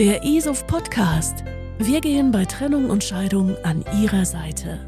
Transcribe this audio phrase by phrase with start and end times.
[0.00, 1.44] Der ISOF Podcast.
[1.78, 4.80] Wir gehen bei Trennung und Scheidung an Ihrer Seite.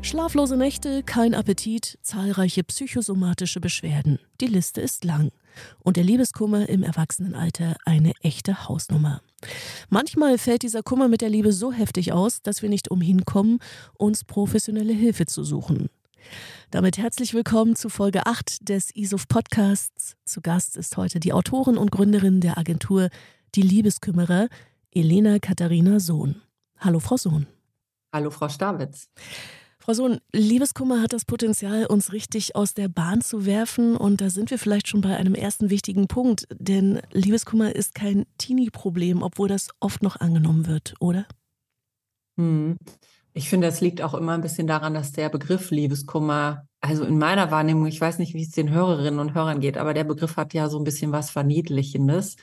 [0.00, 4.20] Schlaflose Nächte, kein Appetit, zahlreiche psychosomatische Beschwerden.
[4.40, 5.32] Die Liste ist lang.
[5.80, 9.22] Und der Liebeskummer im Erwachsenenalter eine echte Hausnummer.
[9.90, 13.58] Manchmal fällt dieser Kummer mit der Liebe so heftig aus, dass wir nicht umhin kommen,
[13.98, 15.88] uns professionelle Hilfe zu suchen.
[16.70, 20.16] Damit herzlich willkommen zu Folge 8 des ISOF Podcasts.
[20.24, 23.08] Zu Gast ist heute die Autorin und Gründerin der Agentur
[23.54, 24.48] Die Liebeskümmerer,
[24.90, 26.42] Elena Katharina Sohn.
[26.78, 27.46] Hallo, Frau Sohn.
[28.12, 29.08] Hallo, Frau Stawitz.
[29.78, 33.96] Frau Sohn, Liebeskummer hat das Potenzial, uns richtig aus der Bahn zu werfen.
[33.96, 36.46] Und da sind wir vielleicht schon bei einem ersten wichtigen Punkt.
[36.52, 41.26] Denn Liebeskummer ist kein Teenie-Problem, obwohl das oft noch angenommen wird, oder?
[42.36, 42.78] Hm.
[43.34, 47.18] Ich finde, es liegt auch immer ein bisschen daran, dass der Begriff Liebeskummer, also in
[47.18, 50.36] meiner Wahrnehmung, ich weiß nicht, wie es den Hörerinnen und Hörern geht, aber der Begriff
[50.36, 52.36] hat ja so ein bisschen was Verniedlichendes.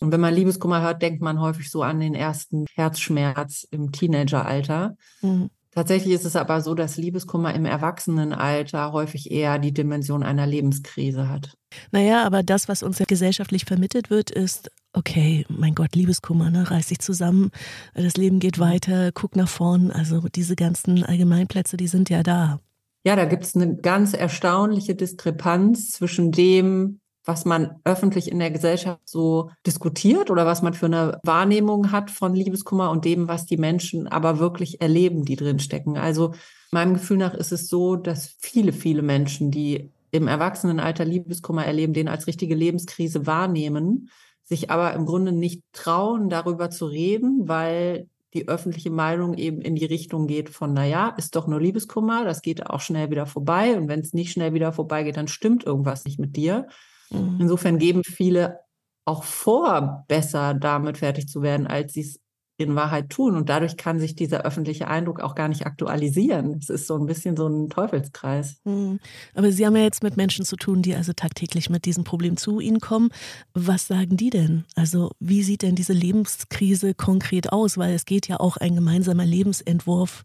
[0.00, 4.96] Und wenn man Liebeskummer hört, denkt man häufig so an den ersten Herzschmerz im Teenageralter.
[5.22, 5.50] Mhm.
[5.70, 11.28] Tatsächlich ist es aber so, dass Liebeskummer im Erwachsenenalter häufig eher die Dimension einer Lebenskrise
[11.28, 11.56] hat.
[11.90, 16.70] Naja, aber das, was uns ja gesellschaftlich vermittelt wird, ist, okay, mein Gott, Liebeskummer, ne,
[16.70, 17.50] reiß dich zusammen,
[17.94, 19.90] das Leben geht weiter, guck nach vorn.
[19.90, 22.60] Also diese ganzen Allgemeinplätze, die sind ja da.
[23.04, 28.50] Ja, da gibt es eine ganz erstaunliche Diskrepanz zwischen dem, was man öffentlich in der
[28.50, 33.46] Gesellschaft so diskutiert oder was man für eine Wahrnehmung hat von Liebeskummer und dem, was
[33.46, 35.96] die Menschen aber wirklich erleben, die drin stecken.
[35.96, 36.34] Also
[36.70, 41.92] meinem Gefühl nach ist es so, dass viele, viele Menschen, die im Erwachsenenalter Liebeskummer erleben,
[41.92, 44.10] den als richtige Lebenskrise wahrnehmen,
[44.44, 49.76] sich aber im Grunde nicht trauen, darüber zu reden, weil die öffentliche Meinung eben in
[49.76, 53.26] die Richtung geht von, na ja, ist doch nur Liebeskummer, das geht auch schnell wieder
[53.26, 53.76] vorbei.
[53.76, 56.66] Und wenn es nicht schnell wieder vorbeigeht, dann stimmt irgendwas nicht mit dir.
[57.10, 57.38] Mhm.
[57.40, 58.60] Insofern geben viele
[59.04, 62.20] auch vor, besser damit fertig zu werden, als sie es
[62.64, 63.36] in Wahrheit tun.
[63.36, 66.58] Und dadurch kann sich dieser öffentliche Eindruck auch gar nicht aktualisieren.
[66.60, 68.60] Es ist so ein bisschen so ein Teufelskreis.
[68.64, 68.98] Mhm.
[69.34, 72.36] Aber Sie haben ja jetzt mit Menschen zu tun, die also tagtäglich mit diesem Problem
[72.36, 73.10] zu Ihnen kommen.
[73.52, 74.64] Was sagen die denn?
[74.74, 77.78] Also wie sieht denn diese Lebenskrise konkret aus?
[77.78, 80.24] Weil es geht ja auch ein gemeinsamer Lebensentwurf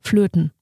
[0.00, 0.52] flöten.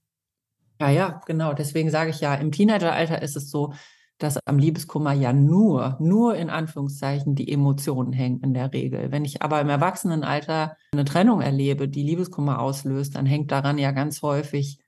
[0.80, 1.52] Ja, ja, genau.
[1.54, 3.72] Deswegen sage ich ja, im Teenageralter ist es so,
[4.18, 9.12] dass am Liebeskummer ja nur, nur in Anführungszeichen die Emotionen hängen in der Regel.
[9.12, 13.92] Wenn ich aber im Erwachsenenalter eine Trennung erlebe, die Liebeskummer auslöst, dann hängt daran ja
[13.92, 14.78] ganz häufig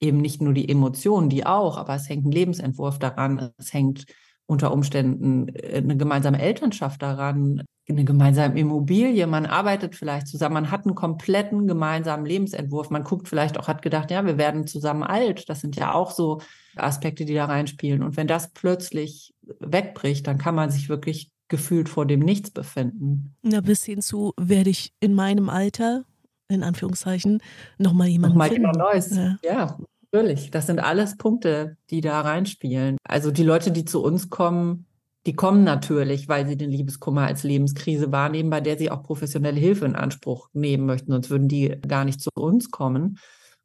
[0.00, 4.06] eben nicht nur die Emotionen, die auch, aber es hängt ein Lebensentwurf daran, es hängt
[4.46, 7.62] unter Umständen äh, eine gemeinsame Elternschaft daran,
[7.92, 13.28] eine gemeinsame Immobilie, man arbeitet vielleicht zusammen, man hat einen kompletten gemeinsamen Lebensentwurf, man guckt
[13.28, 15.48] vielleicht auch, hat gedacht, ja, wir werden zusammen alt.
[15.48, 16.40] Das sind ja auch so
[16.76, 18.02] Aspekte, die da reinspielen.
[18.02, 23.34] Und wenn das plötzlich wegbricht, dann kann man sich wirklich gefühlt vor dem Nichts befinden.
[23.42, 26.04] Ja, bis hin zu, werde ich in meinem Alter,
[26.48, 27.42] in Anführungszeichen,
[27.78, 28.72] nochmal jemanden nochmal finden.
[28.72, 29.16] Jemand Neues.
[29.16, 29.38] Ja.
[29.42, 29.78] ja,
[30.12, 30.50] natürlich.
[30.50, 32.96] Das sind alles Punkte, die da reinspielen.
[33.04, 34.86] Also die Leute, die zu uns kommen,
[35.26, 39.60] die kommen natürlich, weil sie den Liebeskummer als Lebenskrise wahrnehmen, bei der sie auch professionelle
[39.60, 43.18] Hilfe in Anspruch nehmen möchten, sonst würden die gar nicht zu uns kommen.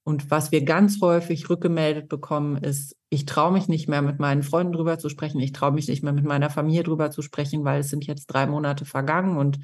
[0.03, 4.43] Und was wir ganz häufig rückgemeldet bekommen, ist, ich traue mich nicht mehr mit meinen
[4.43, 7.63] Freunden drüber zu sprechen, ich traue mich nicht mehr mit meiner Familie drüber zu sprechen,
[7.63, 9.59] weil es sind jetzt drei Monate vergangen und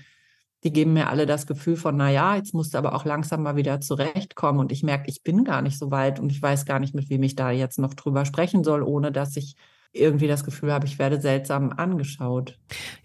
[0.63, 3.44] die geben mir alle das Gefühl von, na ja, jetzt musst du aber auch langsam
[3.44, 6.66] mal wieder zurechtkommen und ich merke, ich bin gar nicht so weit und ich weiß
[6.66, 9.56] gar nicht, mit wem ich da jetzt noch drüber sprechen soll, ohne dass ich
[9.94, 12.57] irgendwie das Gefühl habe, ich werde seltsam angeschaut.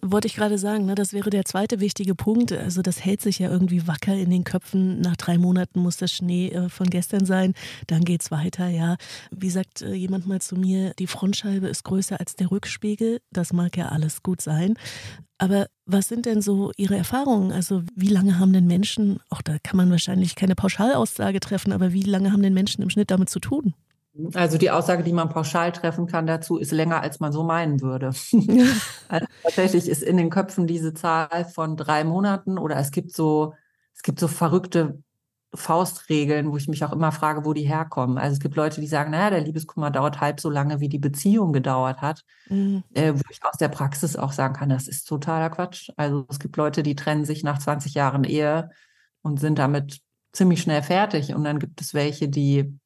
[0.02, 2.52] Wollte ich gerade sagen, ne, das wäre der zweite wichtige Punkt.
[2.52, 5.00] Also das hält sich ja irgendwie wacker in den Köpfen.
[5.00, 7.54] Nach drei Monaten muss der Schnee äh, von gestern sein.
[7.88, 8.96] Dann geht's weiter, ja.
[9.30, 13.20] Wie sagt äh, jemand mal zu mir, die Frontscheibe ist größer als der Rückspiegel.
[13.32, 14.74] Das mag ja alles gut sein.
[15.38, 17.52] Aber was sind denn so Ihre Erfahrungen?
[17.52, 21.92] Also wie lange haben denn Menschen, auch da kann man wahrscheinlich keine Pauschalaussage treffen, aber
[21.92, 23.74] wie lange haben denn Menschen im Schnitt damit zu tun?
[24.34, 27.80] Also die Aussage, die man pauschal treffen kann dazu, ist länger, als man so meinen
[27.80, 28.06] würde.
[29.08, 33.54] also tatsächlich ist in den Köpfen diese Zahl von drei Monaten oder es gibt so,
[33.94, 35.02] es gibt so verrückte
[35.54, 38.18] Faustregeln, wo ich mich auch immer frage, wo die herkommen.
[38.18, 40.98] Also es gibt Leute, die sagen, naja, der Liebeskummer dauert halb so lange, wie die
[40.98, 42.24] Beziehung gedauert hat.
[42.48, 42.84] Mhm.
[42.94, 45.90] Äh, wo ich aus der Praxis auch sagen kann, das ist totaler Quatsch.
[45.96, 48.70] Also es gibt Leute, die trennen sich nach 20 Jahren Ehe
[49.22, 50.00] und sind damit
[50.32, 51.34] ziemlich schnell fertig.
[51.34, 52.78] Und dann gibt es welche, die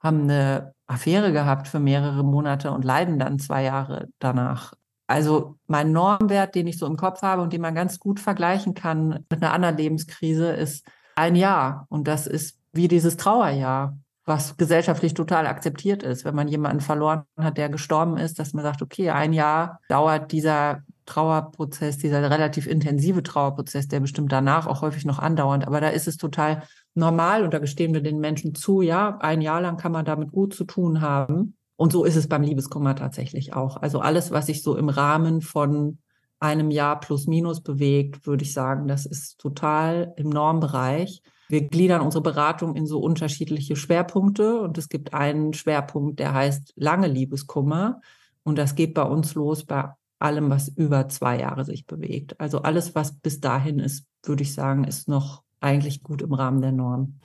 [0.00, 4.74] haben eine Affäre gehabt für mehrere Monate und leiden dann zwei Jahre danach.
[5.06, 8.74] Also mein Normwert, den ich so im Kopf habe und den man ganz gut vergleichen
[8.74, 10.86] kann mit einer anderen Lebenskrise, ist
[11.16, 11.86] ein Jahr.
[11.88, 16.26] Und das ist wie dieses Trauerjahr, was gesellschaftlich total akzeptiert ist.
[16.26, 20.30] Wenn man jemanden verloren hat, der gestorben ist, dass man sagt, okay, ein Jahr dauert
[20.30, 25.66] dieser Trauerprozess, dieser relativ intensive Trauerprozess, der bestimmt danach auch häufig noch andauert.
[25.66, 26.62] Aber da ist es total
[26.98, 30.32] normal und da gestehen wir den Menschen zu, ja, ein Jahr lang kann man damit
[30.32, 31.56] gut zu tun haben.
[31.76, 33.76] Und so ist es beim Liebeskummer tatsächlich auch.
[33.76, 35.98] Also alles, was sich so im Rahmen von
[36.40, 41.22] einem Jahr plus minus bewegt, würde ich sagen, das ist total im Normbereich.
[41.48, 46.74] Wir gliedern unsere Beratung in so unterschiedliche Schwerpunkte und es gibt einen Schwerpunkt, der heißt
[46.76, 48.00] lange Liebeskummer
[48.42, 52.38] und das geht bei uns los bei allem, was über zwei Jahre sich bewegt.
[52.40, 56.60] Also alles, was bis dahin ist, würde ich sagen, ist noch eigentlich gut im Rahmen
[56.60, 57.20] der Norm.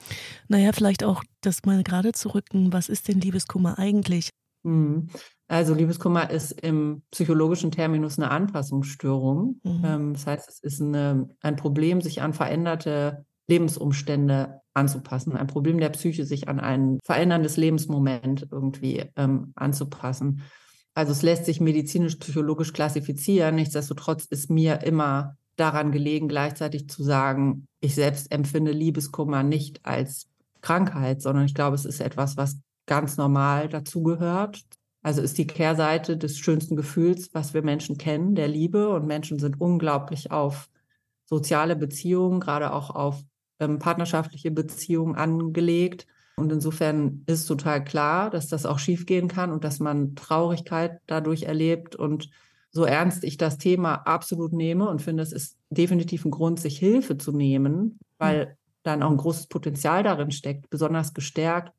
[0.48, 4.30] Naja, vielleicht auch das mal gerade zu rücken, was ist denn Liebeskummer eigentlich?
[4.64, 5.08] Mhm.
[5.46, 9.60] Also Liebeskummer ist im psychologischen Terminus eine Anpassungsstörung.
[9.62, 9.82] Mhm.
[9.84, 15.78] Ähm, das heißt, es ist eine, ein Problem, sich an veränderte Lebensumstände anzupassen, ein Problem
[15.78, 20.42] der Psyche, sich an ein veränderndes Lebensmoment irgendwie ähm, anzupassen.
[20.94, 23.56] Also es lässt sich medizinisch-psychologisch klassifizieren.
[23.56, 30.28] Nichtsdestotrotz ist mir immer daran gelegen, gleichzeitig zu sagen, ich selbst empfinde Liebeskummer nicht als
[30.60, 34.62] Krankheit, sondern ich glaube, es ist etwas, was ganz normal dazugehört.
[35.02, 38.88] Also ist die Kehrseite des schönsten Gefühls, was wir Menschen kennen, der Liebe.
[38.88, 40.70] Und Menschen sind unglaublich auf
[41.26, 43.22] soziale Beziehungen, gerade auch auf
[43.60, 46.06] ähm, partnerschaftliche Beziehungen angelegt.
[46.36, 51.44] Und insofern ist total klar, dass das auch schiefgehen kann und dass man Traurigkeit dadurch
[51.44, 51.94] erlebt.
[51.94, 52.30] Und
[52.74, 56.76] so ernst ich das Thema absolut nehme und finde, es ist definitiv ein Grund, sich
[56.76, 58.50] Hilfe zu nehmen, weil mhm.
[58.82, 61.72] dann auch ein großes Potenzial darin steckt, besonders gestärkt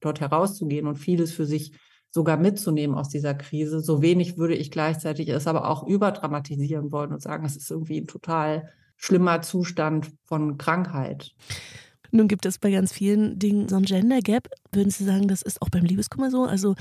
[0.00, 1.72] dort herauszugehen und vieles für sich
[2.12, 3.80] sogar mitzunehmen aus dieser Krise.
[3.80, 8.00] So wenig würde ich gleichzeitig es aber auch überdramatisieren wollen und sagen, es ist irgendwie
[8.00, 11.32] ein total schlimmer Zustand von Krankheit.
[12.12, 14.48] Nun gibt es bei ganz vielen Dingen so ein Gender Gap.
[14.70, 16.44] Würden Sie sagen, das ist auch beim Liebeskummer so?
[16.44, 16.76] Also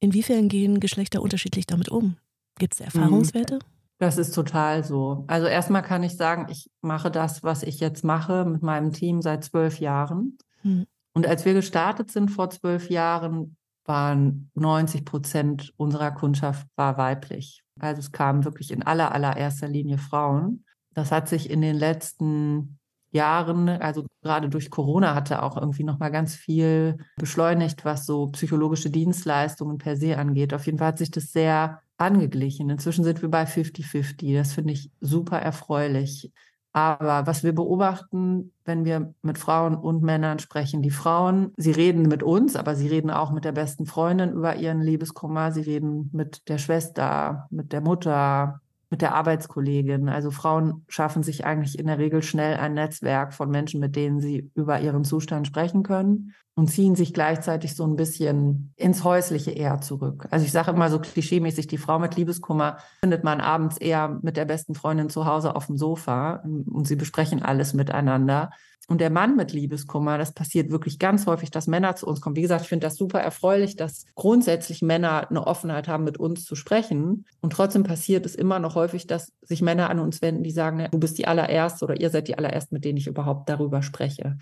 [0.00, 2.16] inwiefern gehen Geschlechter unterschiedlich damit um?
[2.58, 3.58] Gibt es Erfahrungswerte?
[3.98, 5.24] Das ist total so.
[5.26, 9.22] Also erstmal kann ich sagen, ich mache das, was ich jetzt mache mit meinem Team
[9.22, 10.38] seit zwölf Jahren.
[10.62, 10.86] Hm.
[11.14, 17.64] Und als wir gestartet sind vor zwölf Jahren, waren 90 Prozent unserer Kundschaft war weiblich.
[17.80, 20.64] Also es kamen wirklich in aller allererster Linie Frauen.
[20.94, 22.78] Das hat sich in den letzten
[23.10, 28.28] Jahren, also gerade durch Corona, hatte auch irgendwie noch mal ganz viel beschleunigt, was so
[28.28, 30.52] psychologische Dienstleistungen per se angeht.
[30.52, 32.70] Auf jeden Fall hat sich das sehr angeglichen.
[32.70, 34.36] Inzwischen sind wir bei 50-50.
[34.36, 36.32] Das finde ich super erfreulich.
[36.72, 42.02] Aber was wir beobachten, wenn wir mit Frauen und Männern sprechen, die Frauen, sie reden
[42.02, 45.50] mit uns, aber sie reden auch mit der besten Freundin über ihren Liebeskummer.
[45.50, 48.60] Sie reden mit der Schwester, mit der Mutter,
[48.90, 50.08] mit der Arbeitskollegin.
[50.08, 54.20] Also Frauen schaffen sich eigentlich in der Regel schnell ein Netzwerk von Menschen, mit denen
[54.20, 59.52] sie über ihren Zustand sprechen können und ziehen sich gleichzeitig so ein bisschen ins Häusliche
[59.52, 60.26] eher zurück.
[60.32, 64.36] Also ich sage immer so klischeemäßig, die Frau mit Liebeskummer findet man abends eher mit
[64.36, 68.50] der besten Freundin zu Hause auf dem Sofa und sie besprechen alles miteinander.
[68.88, 72.34] Und der Mann mit Liebeskummer, das passiert wirklich ganz häufig, dass Männer zu uns kommen.
[72.34, 76.44] Wie gesagt, ich finde das super erfreulich, dass grundsätzlich Männer eine Offenheit haben, mit uns
[76.44, 77.24] zu sprechen.
[77.40, 80.88] Und trotzdem passiert es immer noch häufig, dass sich Männer an uns wenden, die sagen,
[80.90, 84.38] du bist die allererste oder ihr seid die allererste, mit denen ich überhaupt darüber spreche.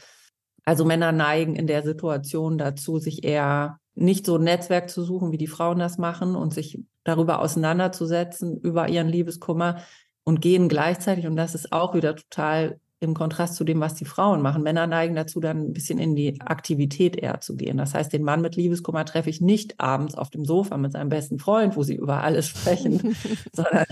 [0.66, 5.30] Also Männer neigen in der Situation dazu, sich eher nicht so ein Netzwerk zu suchen,
[5.32, 9.80] wie die Frauen das machen und sich darüber auseinanderzusetzen, über ihren Liebeskummer
[10.24, 14.06] und gehen gleichzeitig, und das ist auch wieder total im Kontrast zu dem, was die
[14.06, 14.64] Frauen machen.
[14.64, 17.76] Männer neigen dazu, dann ein bisschen in die Aktivität eher zu gehen.
[17.76, 21.10] Das heißt, den Mann mit Liebeskummer treffe ich nicht abends auf dem Sofa mit seinem
[21.10, 23.14] besten Freund, wo sie über alles sprechen,
[23.52, 23.84] sondern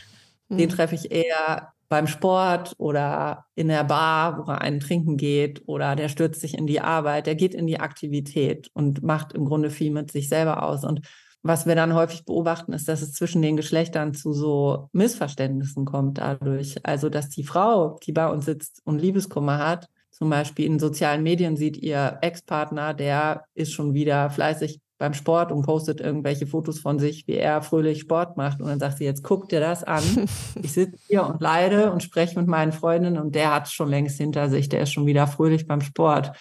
[0.49, 0.69] den hm.
[0.71, 5.97] treffe ich eher beim Sport oder in der Bar, wo er einen trinken geht oder
[5.97, 9.71] der stürzt sich in die Arbeit, der geht in die Aktivität und macht im Grunde
[9.71, 10.85] viel mit sich selber aus.
[10.85, 11.01] Und
[11.43, 16.19] was wir dann häufig beobachten, ist, dass es zwischen den Geschlechtern zu so Missverständnissen kommt
[16.19, 16.77] dadurch.
[16.85, 21.23] Also, dass die Frau, die bei uns sitzt und Liebeskummer hat, zum Beispiel in sozialen
[21.23, 26.79] Medien sieht ihr Ex-Partner, der ist schon wieder fleißig beim Sport und postet irgendwelche Fotos
[26.79, 28.61] von sich, wie er fröhlich Sport macht.
[28.61, 30.03] Und dann sagt sie, jetzt guck dir das an.
[30.63, 33.91] Ich sitze hier und leide und spreche mit meinen Freundinnen und der hat es schon
[33.91, 36.33] längst hinter sich, der ist schon wieder fröhlich beim Sport.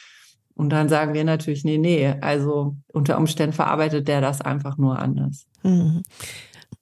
[0.56, 5.00] Und dann sagen wir natürlich, nee, nee, also unter Umständen verarbeitet der das einfach nur
[5.00, 5.48] anders.
[5.64, 6.04] Mhm.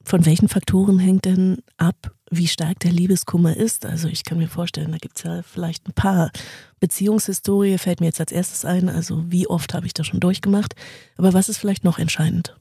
[0.03, 3.85] Von welchen Faktoren hängt denn ab, wie stark der Liebeskummer ist?
[3.85, 6.31] Also ich kann mir vorstellen, da gibt es ja vielleicht ein paar.
[6.79, 8.89] Beziehungshistorie fällt mir jetzt als erstes ein.
[8.89, 10.73] Also wie oft habe ich das schon durchgemacht?
[11.17, 12.57] Aber was ist vielleicht noch entscheidend?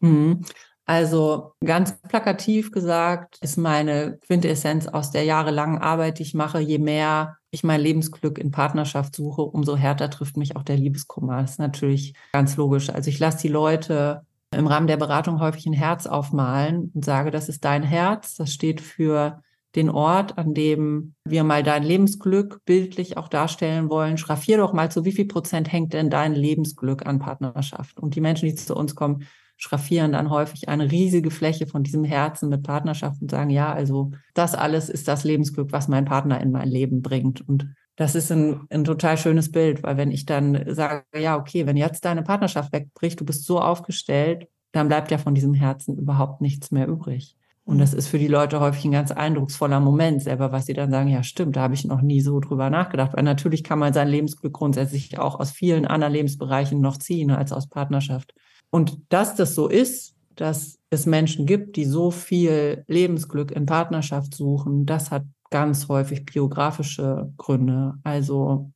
[0.00, 0.44] Mhm.
[0.86, 6.78] Also ganz plakativ gesagt ist meine Quintessenz aus der jahrelangen Arbeit, die ich mache, je
[6.78, 11.40] mehr ich mein Lebensglück in Partnerschaft suche, umso härter trifft mich auch der Liebeskummer.
[11.40, 12.90] Das ist natürlich ganz logisch.
[12.90, 17.30] Also ich lasse die Leute im Rahmen der Beratung häufig ein Herz aufmalen und sage,
[17.30, 19.42] das ist dein Herz, das steht für
[19.74, 24.18] den Ort, an dem wir mal dein Lebensglück bildlich auch darstellen wollen.
[24.18, 27.98] Schraffier doch mal zu wie viel Prozent hängt denn dein Lebensglück an Partnerschaft?
[27.98, 32.04] Und die Menschen, die zu uns kommen, schraffieren dann häufig eine riesige Fläche von diesem
[32.04, 36.40] Herzen mit Partnerschaft und sagen, ja, also das alles ist das Lebensglück, was mein Partner
[36.40, 37.46] in mein Leben bringt.
[37.48, 41.66] Und das ist ein, ein total schönes Bild, weil wenn ich dann sage, ja, okay,
[41.66, 45.96] wenn jetzt deine Partnerschaft wegbricht, du bist so aufgestellt, dann bleibt ja von diesem Herzen
[45.96, 47.36] überhaupt nichts mehr übrig.
[47.66, 50.90] Und das ist für die Leute häufig ein ganz eindrucksvoller Moment selber, was sie dann
[50.90, 53.14] sagen, ja stimmt, da habe ich noch nie so drüber nachgedacht.
[53.14, 57.52] Weil natürlich kann man sein Lebensglück grundsätzlich auch aus vielen anderen Lebensbereichen noch ziehen als
[57.52, 58.34] aus Partnerschaft.
[58.70, 64.34] Und dass das so ist, dass es Menschen gibt, die so viel Lebensglück in Partnerschaft
[64.34, 67.94] suchen, das hat ganz häufig biografische Gründe.
[68.02, 68.72] Also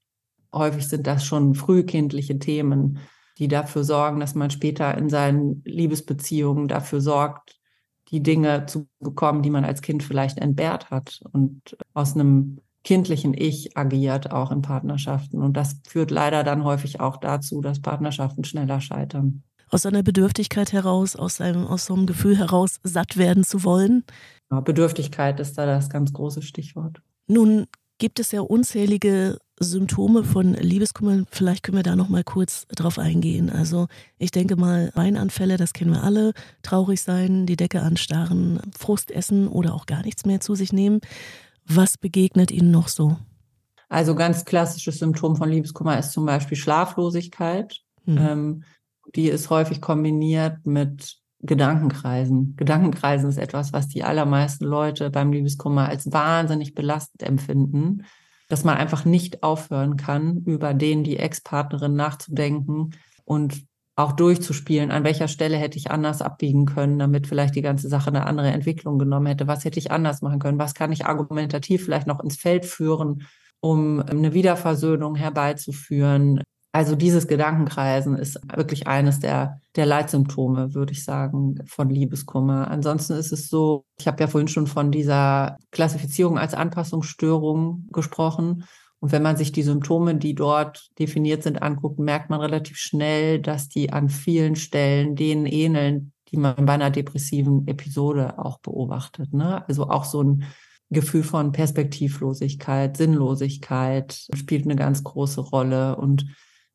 [0.52, 2.98] häufig sind das schon frühkindliche Themen,
[3.38, 7.56] die dafür sorgen, dass man später in seinen Liebesbeziehungen dafür sorgt,
[8.10, 13.34] die Dinge zu bekommen, die man als Kind vielleicht entbehrt hat und aus einem kindlichen
[13.34, 15.42] Ich agiert auch in Partnerschaften.
[15.42, 20.72] Und das führt leider dann häufig auch dazu, dass Partnerschaften schneller scheitern aus seiner Bedürftigkeit
[20.72, 24.04] heraus, aus, einem, aus so einem Gefühl heraus, satt werden zu wollen.
[24.50, 27.02] Ja, Bedürftigkeit ist da das ganz große Stichwort.
[27.26, 27.66] Nun
[27.98, 31.24] gibt es ja unzählige Symptome von Liebeskummer.
[31.30, 33.50] Vielleicht können wir da noch mal kurz drauf eingehen.
[33.50, 33.88] Also
[34.18, 36.32] ich denke mal Weinanfälle, das kennen wir alle.
[36.62, 41.00] Traurig sein, die Decke anstarren, Frust essen oder auch gar nichts mehr zu sich nehmen.
[41.66, 43.16] Was begegnet Ihnen noch so?
[43.88, 47.80] Also ganz klassisches Symptom von Liebeskummer ist zum Beispiel Schlaflosigkeit.
[48.04, 48.18] Hm.
[48.18, 48.64] Ähm,
[49.14, 52.56] die ist häufig kombiniert mit Gedankenkreisen.
[52.56, 58.04] Gedankenkreisen ist etwas, was die allermeisten Leute beim Liebeskummer als wahnsinnig belastend empfinden,
[58.48, 62.90] dass man einfach nicht aufhören kann, über den die Ex-Partnerin nachzudenken
[63.24, 67.88] und auch durchzuspielen, an welcher Stelle hätte ich anders abbiegen können, damit vielleicht die ganze
[67.88, 69.48] Sache eine andere Entwicklung genommen hätte.
[69.48, 70.60] Was hätte ich anders machen können?
[70.60, 73.26] Was kann ich argumentativ vielleicht noch ins Feld führen,
[73.60, 76.42] um eine Wiederversöhnung herbeizuführen?
[76.70, 82.70] Also dieses Gedankenkreisen ist wirklich eines der, der Leitsymptome, würde ich sagen, von Liebeskummer.
[82.70, 88.64] Ansonsten ist es so, ich habe ja vorhin schon von dieser Klassifizierung als Anpassungsstörung gesprochen.
[89.00, 93.40] Und wenn man sich die Symptome, die dort definiert sind, anguckt, merkt man relativ schnell,
[93.40, 99.32] dass die an vielen Stellen denen ähneln, die man bei einer depressiven Episode auch beobachtet.
[99.32, 99.66] Ne?
[99.68, 100.44] Also auch so ein
[100.90, 105.96] Gefühl von Perspektivlosigkeit, Sinnlosigkeit spielt eine ganz große Rolle.
[105.96, 106.26] Und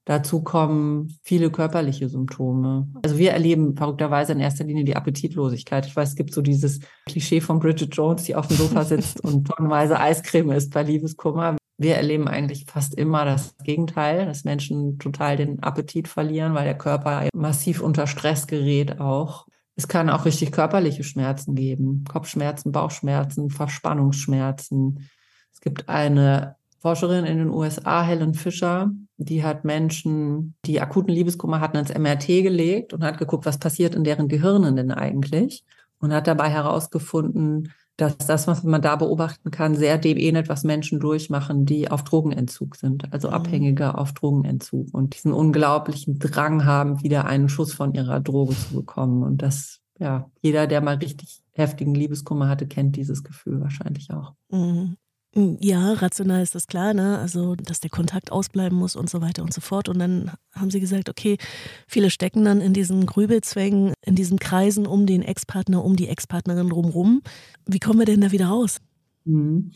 [0.05, 2.89] Dazu kommen viele körperliche Symptome.
[3.03, 5.85] Also wir erleben verrückterweise in erster Linie die Appetitlosigkeit.
[5.85, 9.23] Ich weiß, es gibt so dieses Klischee von Bridget Jones, die auf dem Sofa sitzt
[9.23, 11.55] und tonnenweise Eiscreme isst bei Liebeskummer.
[11.77, 16.77] Wir erleben eigentlich fast immer das Gegenteil, dass Menschen total den Appetit verlieren, weil der
[16.77, 19.47] Körper massiv unter Stress gerät auch.
[19.75, 22.03] Es kann auch richtig körperliche Schmerzen geben.
[22.07, 25.09] Kopfschmerzen, Bauchschmerzen, Verspannungsschmerzen.
[25.51, 31.61] Es gibt eine Forscherin in den USA, Helen Fischer, die hat Menschen, die akuten Liebeskummer
[31.61, 35.63] hatten, ins MRT gelegt und hat geguckt, was passiert in deren Gehirnen denn eigentlich.
[35.99, 40.65] Und hat dabei herausgefunden, dass das, was man da beobachten kann, sehr dem ähnelt, was
[40.65, 43.35] Menschen durchmachen, die auf Drogenentzug sind, also mhm.
[43.35, 48.75] Abhängige auf Drogenentzug und diesen unglaublichen Drang haben, wieder einen Schuss von ihrer Droge zu
[48.75, 49.23] bekommen.
[49.23, 54.33] Und das, ja, jeder, der mal richtig heftigen Liebeskummer hatte, kennt dieses Gefühl wahrscheinlich auch.
[54.49, 54.97] Mhm.
[55.35, 57.17] Ja, rational ist das klar, ne?
[57.17, 59.89] Also, dass der Kontakt ausbleiben muss und so weiter und so fort.
[59.89, 61.37] Und dann haben sie gesagt, okay,
[61.87, 66.69] viele stecken dann in diesen Grübelzwängen, in diesen Kreisen um den Ex-Partner, um die Ex-Partnerin
[66.69, 67.23] drumrum.
[67.65, 68.79] Wie kommen wir denn da wieder raus?
[69.25, 69.71] Mhm.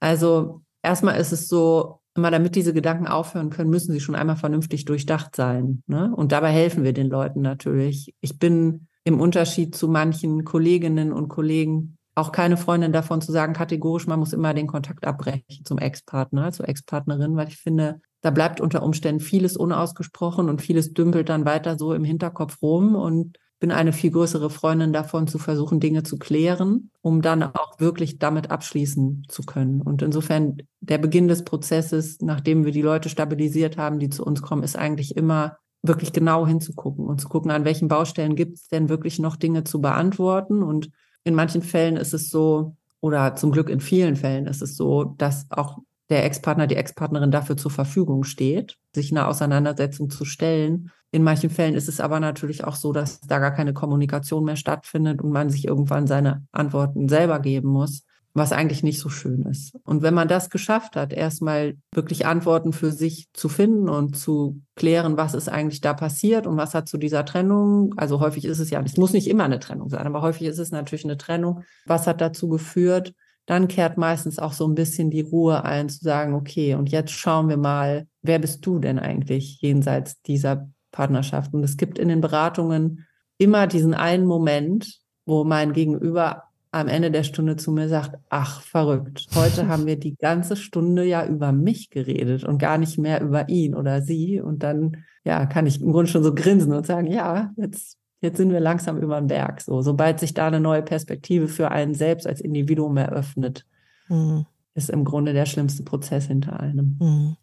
[0.00, 4.36] Also, erstmal ist es so, immer damit diese Gedanken aufhören können, müssen sie schon einmal
[4.36, 5.82] vernünftig durchdacht sein.
[5.86, 6.14] Ne?
[6.14, 8.14] Und dabei helfen wir den Leuten natürlich.
[8.20, 13.54] Ich bin im Unterschied zu manchen Kolleginnen und Kollegen auch keine Freundin davon zu sagen,
[13.54, 18.30] kategorisch, man muss immer den Kontakt abbrechen zum Ex-Partner, zur Ex-Partnerin, weil ich finde, da
[18.30, 23.38] bleibt unter Umständen vieles unausgesprochen und vieles dümpelt dann weiter so im Hinterkopf rum und
[23.60, 28.18] bin eine viel größere Freundin davon, zu versuchen, Dinge zu klären, um dann auch wirklich
[28.18, 29.80] damit abschließen zu können.
[29.80, 34.42] Und insofern der Beginn des Prozesses, nachdem wir die Leute stabilisiert haben, die zu uns
[34.42, 38.68] kommen, ist eigentlich immer wirklich genau hinzugucken und zu gucken, an welchen Baustellen gibt es
[38.68, 40.90] denn wirklich noch Dinge zu beantworten und
[41.24, 45.04] in manchen Fällen ist es so, oder zum Glück in vielen Fällen ist es so,
[45.04, 45.78] dass auch
[46.10, 50.90] der Ex-Partner, die Ex-Partnerin dafür zur Verfügung steht, sich einer Auseinandersetzung zu stellen.
[51.10, 54.56] In manchen Fällen ist es aber natürlich auch so, dass da gar keine Kommunikation mehr
[54.56, 58.04] stattfindet und man sich irgendwann seine Antworten selber geben muss.
[58.34, 59.76] Was eigentlich nicht so schön ist.
[59.84, 64.60] Und wenn man das geschafft hat, erstmal wirklich Antworten für sich zu finden und zu
[64.74, 68.58] klären, was ist eigentlich da passiert und was hat zu dieser Trennung, also häufig ist
[68.58, 71.16] es ja, es muss nicht immer eine Trennung sein, aber häufig ist es natürlich eine
[71.16, 73.14] Trennung, was hat dazu geführt,
[73.46, 77.12] dann kehrt meistens auch so ein bisschen die Ruhe ein, zu sagen, okay, und jetzt
[77.12, 81.54] schauen wir mal, wer bist du denn eigentlich jenseits dieser Partnerschaft?
[81.54, 83.06] Und es gibt in den Beratungen
[83.38, 88.60] immer diesen einen Moment, wo mein Gegenüber am Ende der Stunde zu mir sagt, ach,
[88.62, 89.28] verrückt.
[89.34, 93.48] Heute haben wir die ganze Stunde ja über mich geredet und gar nicht mehr über
[93.48, 94.40] ihn oder sie.
[94.40, 98.36] Und dann, ja, kann ich im Grunde schon so grinsen und sagen, ja, jetzt, jetzt
[98.38, 99.60] sind wir langsam über den Berg.
[99.60, 103.64] So, sobald sich da eine neue Perspektive für einen selbst als Individuum eröffnet.
[104.08, 106.96] Mhm ist im Grunde der schlimmste Prozess hinter einem.
[107.00, 107.36] Mhm.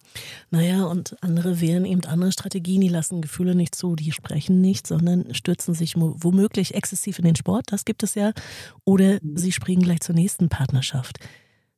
[0.50, 4.86] Naja, und andere wählen eben andere Strategien, die lassen Gefühle nicht zu, die sprechen nicht,
[4.86, 8.34] sondern stürzen sich womöglich exzessiv in den Sport, das gibt es ja,
[8.84, 9.38] oder mhm.
[9.38, 11.20] sie springen gleich zur nächsten Partnerschaft.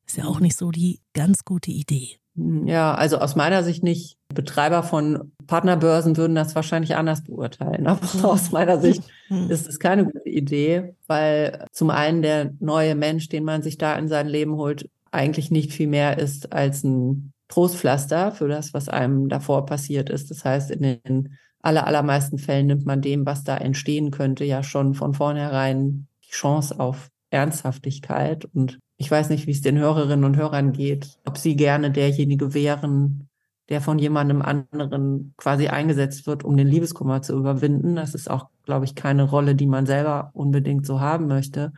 [0.06, 0.44] Ist ja auch mhm.
[0.44, 2.18] nicht so die ganz gute Idee.
[2.36, 4.18] Mhm, ja, also aus meiner Sicht nicht.
[4.34, 7.86] Betreiber von Partnerbörsen würden das wahrscheinlich anders beurteilen.
[7.88, 8.26] Aber mhm.
[8.26, 9.04] aus meiner Sicht
[9.50, 13.96] ist es keine gute Idee, weil zum einen der neue Mensch, den man sich da
[13.96, 18.90] in sein Leben holt, eigentlich nicht viel mehr ist als ein Trostpflaster für das, was
[18.90, 20.32] einem davor passiert ist.
[20.32, 24.64] Das heißt, in den aller, allermeisten Fällen nimmt man dem, was da entstehen könnte, ja
[24.64, 28.46] schon von vornherein die Chance auf Ernsthaftigkeit.
[28.46, 32.54] Und ich weiß nicht, wie es den Hörerinnen und Hörern geht, ob sie gerne derjenige
[32.54, 33.30] wären,
[33.70, 37.96] der von jemandem anderen quasi eingesetzt wird, um den Liebeskummer zu überwinden.
[37.96, 41.72] Das ist auch, glaube ich, keine Rolle, die man selber unbedingt so haben möchte.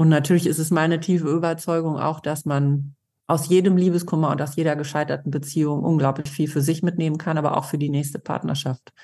[0.00, 2.94] Und natürlich ist es meine tiefe Überzeugung auch, dass man
[3.26, 7.54] aus jedem Liebeskummer und aus jeder gescheiterten Beziehung unglaublich viel für sich mitnehmen kann, aber
[7.54, 8.94] auch für die nächste Partnerschaft.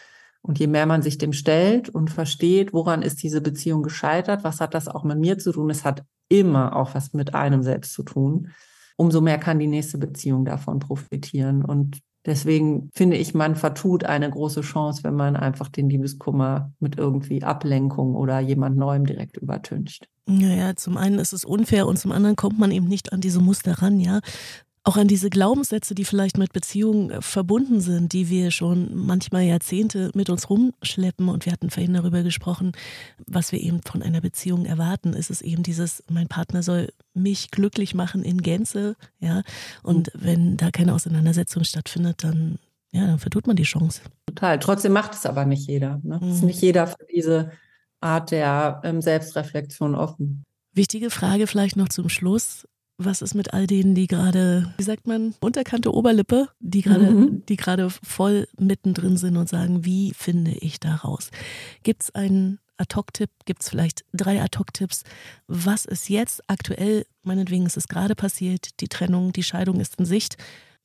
[0.41, 4.63] Und je mehr man sich dem stellt und versteht, woran ist diese Beziehung gescheitert, was
[4.63, 7.93] hat das auch mit mir zu tun, es hat immer auch was mit einem selbst
[7.93, 8.53] zu tun,
[8.97, 11.63] umso mehr kann die nächste Beziehung davon profitieren.
[11.63, 16.99] Und Deswegen finde ich, man vertut eine große Chance, wenn man einfach den Liebeskummer mit
[16.99, 20.09] irgendwie Ablenkung oder jemand Neuem direkt übertüncht.
[20.27, 23.41] Naja, zum einen ist es unfair und zum anderen kommt man eben nicht an diese
[23.41, 24.21] Muster ran, ja
[24.87, 29.43] auch an diese Glaubenssätze, die vielleicht mit Beziehungen äh, verbunden sind, die wir schon manchmal
[29.43, 31.29] Jahrzehnte mit uns rumschleppen.
[31.29, 32.71] Und wir hatten vorhin darüber gesprochen,
[33.27, 35.13] was wir eben von einer Beziehung erwarten.
[35.13, 39.43] Ist es eben dieses, mein Partner soll mich glücklich machen in Gänze, ja.
[39.83, 40.21] Und mhm.
[40.23, 42.61] wenn da keine Auseinandersetzung stattfindet, dann,
[42.93, 44.03] ja, dann vertut man die Chance.
[44.27, 44.61] Total.
[44.61, 46.01] Trotzdem macht es aber nicht jeder.
[46.05, 46.21] Ne?
[46.23, 46.31] Mhm.
[46.31, 47.51] Ist nicht jeder für diese
[48.07, 50.45] Art der ähm, Selbstreflexion offen.
[50.73, 52.67] Wichtige Frage vielleicht noch zum Schluss.
[52.99, 57.45] Was ist mit all denen, die gerade, wie sagt man, unterkante Oberlippe, die gerade, mhm.
[57.47, 61.31] die gerade voll mittendrin sind und sagen, wie finde ich da raus?
[61.83, 63.31] Gibt es einen Ad-Hoc-Tipp?
[63.45, 65.03] Gibt es vielleicht drei Ad-Hoc-Tipps?
[65.47, 70.07] Was ist jetzt aktuell, meinetwegen ist es gerade passiert, die Trennung, die Scheidung ist in
[70.07, 70.37] Sicht.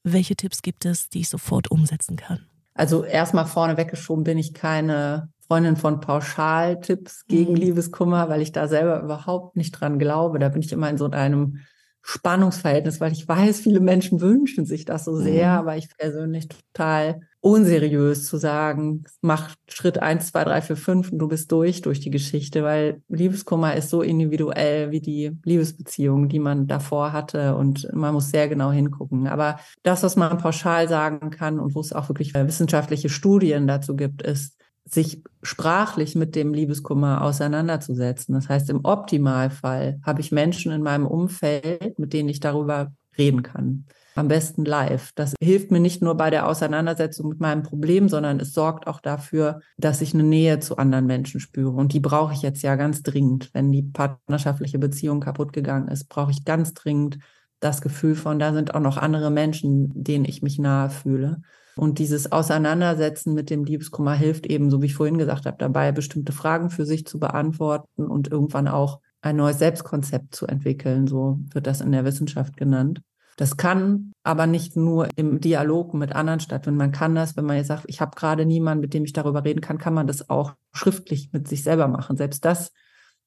[0.04, 2.46] Welche Tipps gibt es, die ich sofort umsetzen kann?
[2.74, 7.58] Also erstmal vorne weggeschoben bin ich keine Freundin von Pauschaltipps gegen mhm.
[7.58, 10.40] Liebeskummer, weil ich da selber überhaupt nicht dran glaube.
[10.40, 11.58] Da bin ich immer in so einem
[12.02, 15.60] Spannungsverhältnis, weil ich weiß, viele Menschen wünschen sich das so sehr, mhm.
[15.60, 21.20] aber ich persönlich total unseriös zu sagen, mach Schritt eins, zwei, drei, vier, fünf und
[21.20, 26.40] du bist durch durch die Geschichte, weil Liebeskummer ist so individuell wie die Liebesbeziehung, die
[26.40, 29.28] man davor hatte und man muss sehr genau hingucken.
[29.28, 33.98] Aber das, was man pauschal sagen kann und wo es auch wirklich wissenschaftliche Studien dazu
[33.98, 34.56] gibt, ist,
[34.94, 38.36] sich sprachlich mit dem Liebeskummer auseinanderzusetzen.
[38.36, 43.44] Das heißt, im Optimalfall habe ich Menschen in meinem Umfeld, mit denen ich darüber reden
[43.44, 43.86] kann.
[44.16, 45.12] Am besten live.
[45.16, 49.00] Das hilft mir nicht nur bei der Auseinandersetzung mit meinem Problem, sondern es sorgt auch
[49.00, 51.72] dafür, dass ich eine Nähe zu anderen Menschen spüre.
[51.72, 53.50] Und die brauche ich jetzt ja ganz dringend.
[53.54, 57.20] Wenn die partnerschaftliche Beziehung kaputt gegangen ist, brauche ich ganz dringend
[57.62, 61.42] das Gefühl von, da sind auch noch andere Menschen, denen ich mich nahe fühle.
[61.76, 65.92] Und dieses Auseinandersetzen mit dem Liebeskummer hilft eben, so wie ich vorhin gesagt habe, dabei,
[65.92, 71.08] bestimmte Fragen für sich zu beantworten und irgendwann auch ein neues Selbstkonzept zu entwickeln.
[71.08, 73.02] So wird das in der Wissenschaft genannt.
[73.38, 76.78] Das kann aber nicht nur im Dialog mit anderen stattfinden.
[76.78, 79.44] Man kann das, wenn man jetzt sagt, ich habe gerade niemanden, mit dem ich darüber
[79.44, 82.18] reden kann, kann man das auch schriftlich mit sich selber machen.
[82.18, 82.72] Selbst das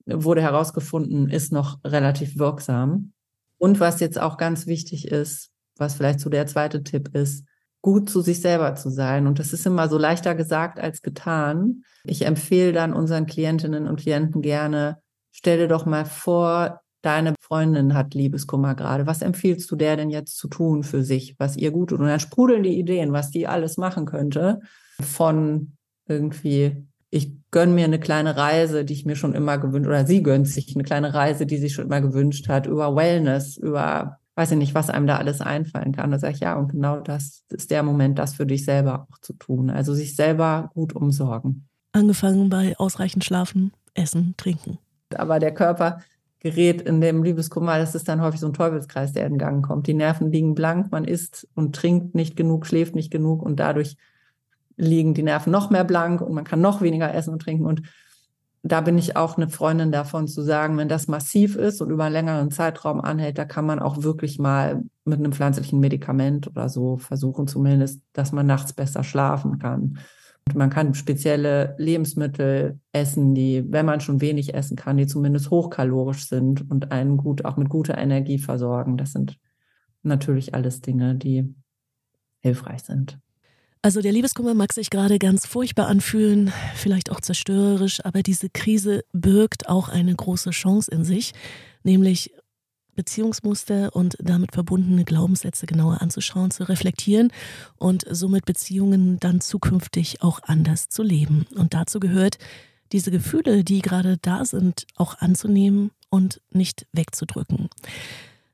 [0.07, 3.12] wurde herausgefunden, ist noch relativ wirksam.
[3.59, 7.44] Und was jetzt auch ganz wichtig ist, was vielleicht so der zweite Tipp ist,
[7.84, 9.26] gut zu sich selber zu sein.
[9.26, 11.84] Und das ist immer so leichter gesagt als getan.
[12.04, 14.96] Ich empfehle dann unseren Klientinnen und Klienten gerne,
[15.32, 19.06] stell dir doch mal vor, deine Freundin hat Liebeskummer gerade.
[19.06, 22.00] Was empfiehlst du der denn jetzt zu tun für sich, was ihr gut tut?
[22.00, 24.60] Und dann sprudeln die Ideen, was die alles machen könnte.
[25.02, 25.76] Von
[26.08, 30.22] irgendwie ich gönne mir eine kleine Reise, die ich mir schon immer gewünscht, oder sie
[30.24, 34.52] gönnt sich eine kleine Reise, die sie schon immer gewünscht hat, über Wellness, über, weiß
[34.52, 36.10] ich nicht, was einem da alles einfallen kann.
[36.10, 39.18] Da sage ich, ja, und genau das ist der Moment, das für dich selber auch
[39.18, 39.70] zu tun.
[39.70, 41.68] Also sich selber gut umsorgen.
[41.92, 44.78] Angefangen bei ausreichend Schlafen, Essen, Trinken.
[45.14, 46.00] Aber der Körper
[46.40, 49.86] gerät in dem Liebeskummer, das ist dann häufig so ein Teufelskreis, der in Gang kommt.
[49.86, 53.96] Die Nerven liegen blank, man isst und trinkt nicht genug, schläft nicht genug und dadurch
[54.76, 57.64] liegen die Nerven noch mehr blank und man kann noch weniger essen und trinken.
[57.64, 57.82] Und
[58.66, 62.05] da bin ich auch eine Freundin davon zu sagen, wenn das massiv ist und über
[62.05, 66.70] einen längeren Zeitraum anhält, da kann man auch wirklich mal mit einem pflanzlichen Medikament oder
[66.70, 69.98] so versuchen, zumindest, dass man nachts besser schlafen kann.
[70.48, 75.50] Und man kann spezielle Lebensmittel essen, die, wenn man schon wenig essen kann, die zumindest
[75.50, 78.96] hochkalorisch sind und einen gut, auch mit guter Energie versorgen.
[78.96, 79.38] Das sind
[80.03, 81.55] natürlich alles Dinge, die
[82.40, 83.18] hilfreich sind.
[83.84, 89.04] Also der Liebeskummer mag sich gerade ganz furchtbar anfühlen, vielleicht auch zerstörerisch, aber diese Krise
[89.12, 91.34] birgt auch eine große Chance in sich,
[91.82, 92.32] nämlich
[92.94, 97.30] Beziehungsmuster und damit verbundene Glaubenssätze genauer anzuschauen, zu reflektieren
[97.76, 101.44] und somit Beziehungen dann zukünftig auch anders zu leben.
[101.54, 102.38] Und dazu gehört,
[102.90, 107.68] diese Gefühle, die gerade da sind, auch anzunehmen und nicht wegzudrücken.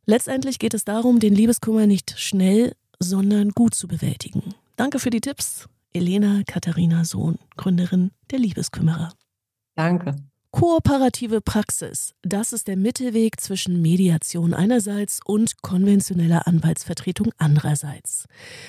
[0.07, 4.57] Letztendlich geht es darum, den Liebeskummer nicht schnell, sondern gut zu bewältigen.
[4.81, 9.13] Danke für die Tipps, Elena Katharina Sohn, Gründerin der Liebeskümmerer.
[9.75, 10.17] Danke.
[10.53, 18.25] Kooperative Praxis, das ist der Mittelweg zwischen Mediation einerseits und konventioneller Anwaltsvertretung andererseits.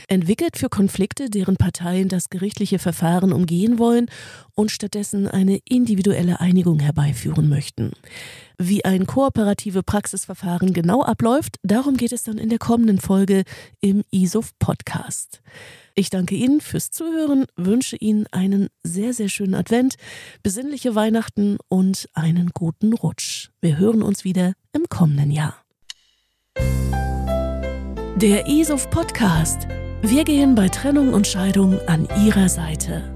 [0.09, 4.07] Entwickelt für Konflikte, deren Parteien das gerichtliche Verfahren umgehen wollen
[4.53, 7.93] und stattdessen eine individuelle Einigung herbeiführen möchten.
[8.63, 13.43] Wie ein kooperative Praxisverfahren genau abläuft, darum geht es dann in der kommenden Folge
[13.79, 15.41] im ISOF Podcast.
[15.95, 19.95] Ich danke Ihnen fürs Zuhören, wünsche Ihnen einen sehr, sehr schönen Advent,
[20.43, 23.49] besinnliche Weihnachten und einen guten Rutsch.
[23.61, 25.55] Wir hören uns wieder im kommenden Jahr.
[28.15, 29.67] Der ISOF Podcast.
[30.03, 33.10] Wir gehen bei Trennung und Scheidung an Ihrer Seite.